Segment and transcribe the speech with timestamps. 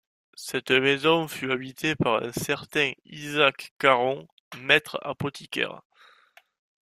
[0.33, 4.27] Cette maison fut habitée par un certain Isaac Caron,
[4.57, 5.83] maitre apothicaire.